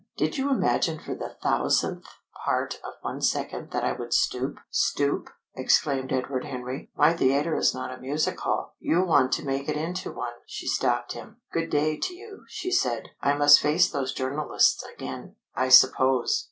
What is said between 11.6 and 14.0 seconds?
day to you," she said. "I must face